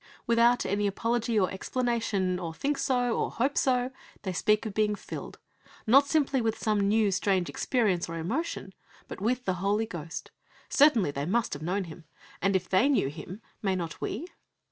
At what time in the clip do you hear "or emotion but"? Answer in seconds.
8.09-9.21